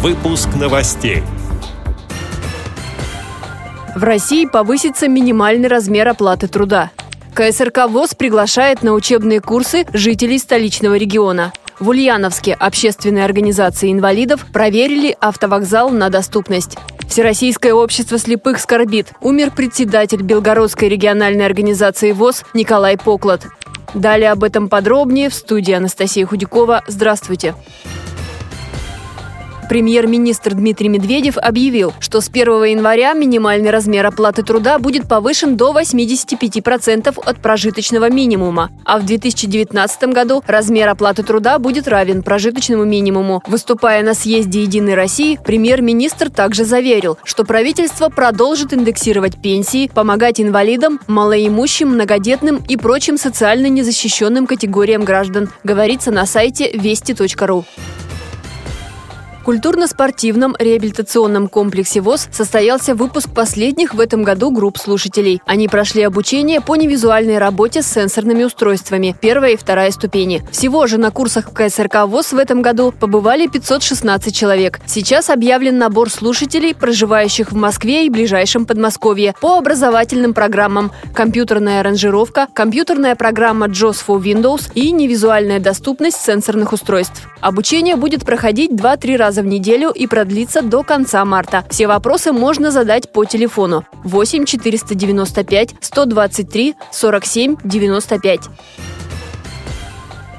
Выпуск 0.00 0.50
новостей. 0.54 1.24
В 3.96 4.04
России 4.04 4.46
повысится 4.46 5.08
минимальный 5.08 5.66
размер 5.66 6.06
оплаты 6.06 6.46
труда. 6.46 6.92
КСРК 7.34 7.88
ВОЗ 7.88 8.14
приглашает 8.14 8.84
на 8.84 8.92
учебные 8.92 9.40
курсы 9.40 9.86
жителей 9.92 10.38
столичного 10.38 10.94
региона. 10.94 11.52
В 11.80 11.88
Ульяновске 11.88 12.54
общественные 12.54 13.24
организации 13.24 13.90
инвалидов 13.90 14.46
проверили 14.52 15.16
автовокзал 15.20 15.90
на 15.90 16.10
доступность. 16.10 16.76
Всероссийское 17.08 17.74
общество 17.74 18.18
слепых 18.18 18.60
скорбит. 18.60 19.12
Умер 19.20 19.50
председатель 19.50 20.22
Белгородской 20.22 20.88
региональной 20.88 21.44
организации 21.44 22.12
ВОЗ 22.12 22.44
Николай 22.54 22.96
Поклад. 22.96 23.48
Далее 23.94 24.30
об 24.30 24.44
этом 24.44 24.68
подробнее 24.68 25.28
в 25.28 25.34
студии 25.34 25.72
Анастасия 25.72 26.24
Худякова. 26.24 26.84
Здравствуйте. 26.86 27.56
Премьер-министр 29.68 30.54
Дмитрий 30.54 30.88
Медведев 30.88 31.36
объявил, 31.36 31.92
что 32.00 32.22
с 32.22 32.28
1 32.28 32.64
января 32.64 33.12
минимальный 33.12 33.70
размер 33.70 34.06
оплаты 34.06 34.42
труда 34.42 34.78
будет 34.78 35.06
повышен 35.06 35.56
до 35.56 35.78
85% 35.78 37.22
от 37.22 37.42
прожиточного 37.42 38.10
минимума, 38.10 38.70
а 38.84 38.98
в 38.98 39.04
2019 39.04 40.04
году 40.04 40.42
размер 40.46 40.88
оплаты 40.88 41.22
труда 41.22 41.58
будет 41.58 41.86
равен 41.86 42.22
прожиточному 42.22 42.84
минимуму. 42.84 43.42
Выступая 43.46 44.02
на 44.02 44.14
съезде 44.14 44.62
«Единой 44.62 44.94
России», 44.94 45.38
премьер-министр 45.44 46.30
также 46.30 46.64
заверил, 46.64 47.18
что 47.24 47.44
правительство 47.44 48.08
продолжит 48.08 48.72
индексировать 48.72 49.40
пенсии, 49.40 49.90
помогать 49.92 50.40
инвалидам, 50.40 50.98
малоимущим, 51.08 51.90
многодетным 51.90 52.62
и 52.68 52.78
прочим 52.78 53.18
социально 53.18 53.66
незащищенным 53.66 54.46
категориям 54.46 55.04
граждан, 55.04 55.50
говорится 55.62 56.10
на 56.10 56.24
сайте 56.24 56.70
вести.ру 56.72 57.66
культурно-спортивном 59.48 60.54
реабилитационном 60.58 61.48
комплексе 61.48 62.02
ВОЗ 62.02 62.28
состоялся 62.30 62.94
выпуск 62.94 63.30
последних 63.34 63.94
в 63.94 64.00
этом 64.00 64.22
году 64.22 64.50
групп 64.50 64.76
слушателей. 64.76 65.40
Они 65.46 65.68
прошли 65.68 66.02
обучение 66.02 66.60
по 66.60 66.76
невизуальной 66.76 67.38
работе 67.38 67.80
с 67.80 67.86
сенсорными 67.86 68.44
устройствами 68.44 69.16
первая 69.18 69.52
и 69.52 69.56
вторая 69.56 69.90
ступени. 69.90 70.42
Всего 70.52 70.86
же 70.86 70.98
на 70.98 71.10
курсах 71.10 71.48
в 71.48 71.54
КСРК 71.54 72.04
ВОЗ 72.06 72.32
в 72.32 72.36
этом 72.36 72.60
году 72.60 72.92
побывали 72.92 73.46
516 73.46 74.36
человек. 74.36 74.80
Сейчас 74.84 75.30
объявлен 75.30 75.78
набор 75.78 76.10
слушателей, 76.10 76.74
проживающих 76.74 77.50
в 77.50 77.56
Москве 77.56 78.04
и 78.04 78.10
ближайшем 78.10 78.66
Подмосковье, 78.66 79.34
по 79.40 79.56
образовательным 79.56 80.34
программам 80.34 80.92
компьютерная 81.14 81.80
аранжировка, 81.80 82.48
компьютерная 82.52 83.16
программа 83.16 83.68
JOS 83.68 84.04
for 84.06 84.22
Windows 84.22 84.70
и 84.74 84.90
невизуальная 84.90 85.58
доступность 85.58 86.20
сенсорных 86.20 86.74
устройств. 86.74 87.26
Обучение 87.40 87.96
будет 87.96 88.26
проходить 88.26 88.72
2-3 88.72 89.16
раза 89.16 89.37
раза 89.38 89.42
в 89.42 89.46
неделю 89.46 89.90
и 89.90 90.06
продлится 90.06 90.62
до 90.62 90.82
конца 90.82 91.24
марта. 91.24 91.64
Все 91.70 91.86
вопросы 91.86 92.32
можно 92.32 92.70
задать 92.70 93.12
по 93.12 93.24
телефону 93.24 93.84
8 94.04 94.44
495 94.44 95.74
123 95.80 96.74
47 96.90 97.56
95. 97.64 98.40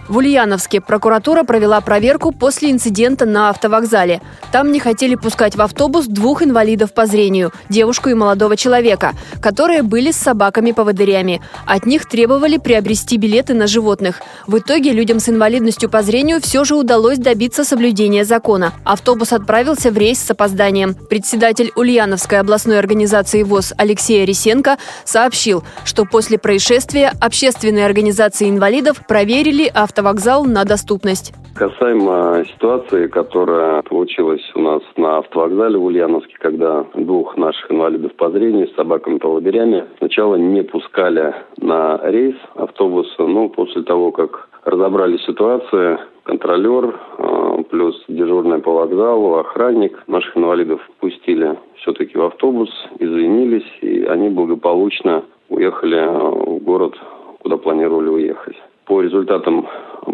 В 0.10 0.18
Ульяновске 0.18 0.82
прокуратура 0.82 1.44
провела 1.44 1.80
проверку 1.82 2.32
после 2.32 2.72
инцидента 2.72 3.28
на 3.28 3.52
автовокзале. 3.52 4.22
Там 4.52 4.72
не 4.72 4.80
хотели 4.80 5.14
пускать 5.14 5.56
в 5.56 5.62
автобус 5.62 6.08
двух 6.08 6.42
инвалидов 6.42 6.94
по 6.96 7.06
зрению– 7.06 7.54
девушку 7.70 8.10
и 8.10 8.16
молодого 8.16 8.58
человека, 8.58 9.14
которые 9.40 9.84
были 9.84 10.10
с 10.10 10.18
собаками-поводырями. 10.18 11.44
От 11.68 11.86
них 11.86 12.10
требовали 12.10 12.58
приобрести 12.58 13.18
билеты 13.18 13.54
на 13.54 13.68
животных. 13.68 14.22
В 14.48 14.58
итоге 14.58 14.94
людям 14.94 15.20
с 15.20 15.30
инвалидностью 15.30 15.92
по 15.92 16.02
зрению 16.02 16.42
все 16.42 16.64
же 16.64 16.74
удалось 16.74 17.20
добиться 17.20 17.64
соблюдения 17.64 18.26
закона. 18.26 18.74
Автобус 18.84 19.32
отправился 19.32 19.92
в 19.92 19.98
рейс 19.98 20.18
с 20.18 20.32
опозданием. 20.32 20.96
Председатель 20.96 21.72
Ульяновской 21.76 22.40
областной 22.40 22.80
организации 22.80 23.44
ВОЗ 23.44 23.74
Алексей 23.78 24.24
Арисенко 24.24 24.80
сообщил, 25.06 25.64
что 25.86 26.06
после 26.06 26.40
происшествия 26.40 27.14
общественные 27.22 27.86
организации 27.86 28.50
инвалидов 28.50 29.04
проверили 29.08 29.68
автовокзал 29.72 29.99
автовокзал 30.00 30.46
на 30.46 30.64
доступность. 30.64 31.34
Касаемо 31.56 32.46
ситуации, 32.46 33.08
которая 33.08 33.82
получилась 33.82 34.42
у 34.56 34.62
нас 34.62 34.82
на 34.96 35.18
автовокзале 35.18 35.78
в 35.78 35.84
Ульяновске, 35.84 36.36
когда 36.40 36.86
двух 36.96 37.36
наших 37.36 37.70
инвалидов 37.70 38.14
по 38.16 38.30
зрению 38.32 38.70
с 38.70 38.76
собаками-поводырями 38.76 39.84
сначала 39.98 40.36
не 40.36 40.62
пускали 40.64 41.36
на 41.58 42.00
рейс 42.04 42.36
автобуса, 42.56 43.24
но 43.24 43.50
после 43.50 43.82
того, 43.84 44.14
как 44.14 44.48
разобрали 44.64 45.18
ситуацию, 45.18 46.00
контролер, 46.24 46.98
а, 47.18 47.62
плюс 47.64 48.02
дежурный 48.08 48.60
по 48.60 48.72
вокзалу, 48.72 49.36
охранник 49.36 50.02
наших 50.08 50.38
инвалидов 50.38 50.80
пустили 51.02 51.58
все-таки 51.82 52.18
в 52.18 52.24
автобус, 52.24 52.70
извинились, 53.00 53.68
и 53.82 54.06
они 54.06 54.30
благополучно 54.30 55.26
уехали 55.50 56.08
в 56.08 56.64
город, 56.64 56.96
куда 57.42 57.58
планировали 57.58 58.08
уехать. 58.08 58.56
По 58.86 59.02
результатам 59.02 59.68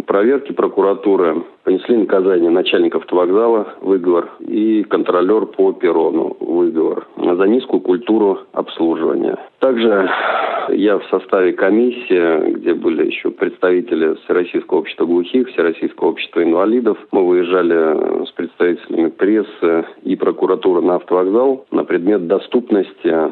проверки 0.05 0.51
прокуратуры 0.51 1.43
понесли 1.63 1.97
наказание 1.97 2.49
начальник 2.49 2.95
автовокзала, 2.95 3.75
выговор, 3.81 4.29
и 4.39 4.83
контролер 4.83 5.45
по 5.45 5.73
перрону, 5.73 6.37
выговор, 6.39 7.07
за 7.17 7.47
низкую 7.47 7.81
культуру 7.81 8.39
обслуживания. 8.53 9.37
Также 9.59 10.09
я 10.69 10.97
в 10.99 11.05
составе 11.05 11.53
комиссии, 11.53 12.51
где 12.51 12.73
были 12.73 13.07
еще 13.07 13.31
представители 13.31 14.15
Всероссийского 14.23 14.79
общества 14.79 15.05
глухих, 15.05 15.49
Всероссийского 15.49 16.09
общества 16.09 16.43
инвалидов, 16.43 16.97
мы 17.11 17.25
выезжали 17.25 18.25
с 18.25 18.31
представителями 18.31 19.09
прессы 19.09 19.85
и 20.03 20.15
прокуратуры 20.15 20.81
на 20.81 20.95
автовокзал 20.95 21.65
на 21.71 21.83
предмет 21.83 22.27
доступности 22.27 23.31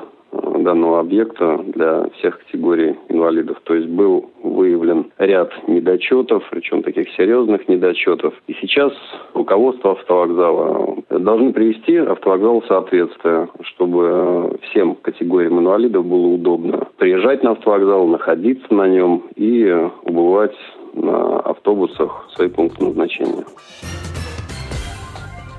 данного 0.60 1.00
объекта 1.00 1.60
для 1.68 2.08
всех 2.18 2.40
категорий 2.40 2.96
инвалидов. 3.10 3.58
То 3.64 3.76
есть 3.76 3.88
был 3.88 4.30
выявлен 4.44 5.12
ряд 5.18 5.52
недочетов, 5.68 6.44
причем 6.52 6.84
таких 6.84 7.10
серьезных 7.16 7.68
недочетов. 7.68 8.34
И 8.48 8.54
сейчас 8.62 8.94
руководство 9.34 9.92
автовокзала 9.92 10.98
должны 11.10 11.54
привести 11.54 11.98
автовокзал 11.98 12.62
в 12.62 12.68
соответствие, 12.68 13.50
чтобы 13.62 14.58
всем 14.70 14.96
категориям 14.96 15.60
инвалидов 15.60 16.06
было 16.06 16.28
удобно 16.28 16.88
приезжать 16.98 17.44
на 17.44 17.52
автовокзал, 17.52 18.08
находиться 18.08 18.74
на 18.74 18.88
нем 18.88 19.24
и 19.36 19.90
убывать 20.04 20.56
на 20.94 21.40
автобусах 21.40 22.28
в 22.30 22.36
свои 22.36 22.50
пункты 22.50 22.86
назначения. 22.86 23.46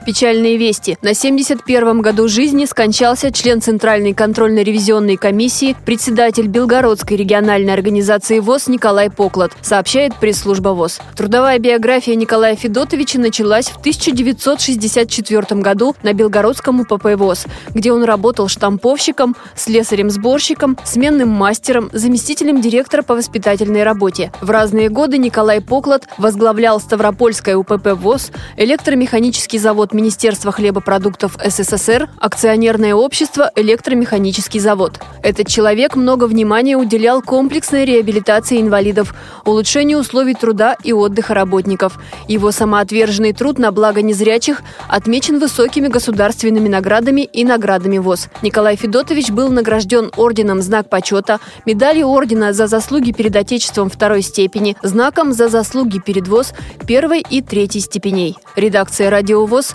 Печальные 0.05 0.59
вести. 0.59 0.99
На 1.01 1.13
71-м 1.13 2.03
году 2.03 2.29
жизни 2.29 2.67
скончался 2.67 3.33
член 3.33 3.63
Центральной 3.63 4.13
контрольно-ревизионной 4.13 5.17
комиссии, 5.17 5.75
председатель 5.87 6.47
Белгородской 6.47 7.17
региональной 7.17 7.73
организации 7.73 8.39
ВОЗ 8.39 8.69
Николай 8.69 9.09
Поклад, 9.09 9.53
сообщает 9.63 10.15
пресс-служба 10.17 10.71
ВОЗ. 10.71 11.01
Трудовая 11.17 11.59
биография 11.59 12.17
Николая 12.17 12.55
Федотовича 12.55 13.19
началась 13.19 13.69
в 13.69 13.79
1964 13.79 15.61
году 15.63 15.97
на 16.03 16.13
Белгородском 16.13 16.81
УПП 16.81 17.15
ВОЗ, 17.17 17.47
где 17.71 17.91
он 17.91 18.05
работал 18.05 18.49
штамповщиком, 18.49 19.35
слесарем-сборщиком, 19.57 20.79
сменным 20.85 21.31
мастером, 21.31 21.89
заместителем 21.95 22.61
директора 22.61 23.01
по 23.03 23.15
воспитательной 23.15 23.85
работе. 23.85 24.33
В 24.43 24.51
разные 24.51 24.91
годы 24.91 25.17
Николай 25.17 25.63
Поклад 25.63 26.07
возглавлял 26.19 26.79
Ставропольское 26.79 27.57
УПП 27.57 27.95
ВОЗ, 27.95 28.33
электромеханический 28.59 29.59
завод 29.59 29.94
Министерства 29.95 30.51
хлебопродуктов 30.53 31.39
СССР, 31.43 32.11
акционерное 32.19 32.95
общество 32.95 33.51
«Электромеханический 33.55 34.59
завод». 34.59 35.01
Этот 35.23 35.47
человек 35.47 35.97
много 35.97 36.25
внимания 36.25 36.77
уделял 36.77 37.23
комплексной 37.23 37.85
реабилитации 37.85 38.61
инвалидов, 38.61 39.15
улучшению 39.45 40.01
условий 40.01 40.35
труда 40.35 40.77
и 40.83 40.93
отдыха 40.93 41.33
работников. 41.33 41.99
Его 42.29 42.51
самоотверженный 42.51 43.33
труд 43.33 43.59
на 43.59 43.71
благо 43.71 44.03
незрячих 44.03 44.63
отмечен 44.89 45.39
высокими 45.39 45.89
государственными 45.89 46.69
наградами 46.69 47.23
и 47.23 47.45
наградами 47.45 47.99
ВОЗ. 47.99 48.29
Николай 48.43 48.77
Федотович 48.77 49.31
был 49.31 49.51
награжден 49.51 50.11
орденом 50.17 50.61
«Знак 50.61 50.91
почета», 50.91 51.39
медалью 51.65 52.09
ордена 52.09 52.53
за 52.53 52.67
заслуги 52.67 53.13
перед 53.13 53.37
Отечеством 53.37 53.89
второй 53.89 54.23
степени, 54.23 54.77
знаком 54.83 55.33
за 55.33 55.49
заслуги 55.49 56.01
перед 56.01 56.27
ВОЗ 56.27 56.53
первой 56.87 57.25
и 57.31 57.41
третьей 57.41 57.81
степеней. 57.81 58.37
Редакция 58.57 59.09
«Радио 59.09 59.47
ВОЗ» 59.47 59.75